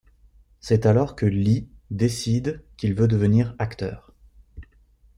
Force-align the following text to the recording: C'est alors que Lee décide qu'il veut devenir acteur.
C'est 0.61 0.87
alors 0.87 1.15
que 1.15 1.27
Lee 1.27 1.69
décide 1.91 2.63
qu'il 2.75 2.95
veut 2.95 3.07
devenir 3.07 3.55
acteur. 3.59 4.15